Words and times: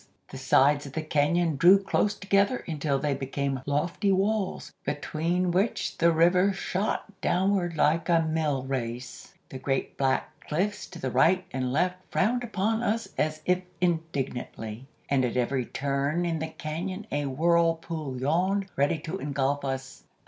The 0.29 0.37
sides 0.39 0.87
of 0.87 0.93
the 0.93 1.03
cañon 1.03 1.59
drew 1.59 1.77
close 1.77 2.15
together 2.15 2.63
until 2.67 2.97
they 2.97 3.13
became 3.13 3.61
lofty 3.67 4.11
walls, 4.11 4.73
between 4.83 5.51
which 5.51 5.99
the 5.99 6.11
river 6.11 6.53
shot 6.53 7.21
downward 7.21 7.77
like 7.77 8.09
a 8.09 8.19
mill 8.19 8.63
race. 8.63 9.35
The 9.49 9.59
great 9.59 9.99
black 9.99 10.27
cliffs 10.39 10.87
to 10.87 11.09
right 11.11 11.45
and 11.51 11.71
left 11.71 11.97
frowned 12.09 12.43
upon 12.43 12.81
us 12.81 13.09
as 13.15 13.43
if 13.45 13.61
indignantly, 13.79 14.87
and 15.07 15.23
at 15.23 15.37
every 15.37 15.67
turn 15.67 16.25
in 16.25 16.39
the 16.39 16.47
cañon 16.49 17.05
a 17.11 17.27
whirlpool 17.27 18.17
yawned, 18.19 18.65
ready 18.75 18.97
to 19.01 19.19
engulf 19.19 19.63
us. 19.63 20.01